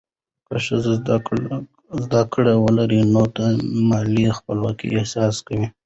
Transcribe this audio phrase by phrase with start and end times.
[0.47, 0.93] که ښځه
[2.03, 3.37] زده کړه ولري، نو د
[3.89, 5.67] مالي خپلواکۍ احساس کوي.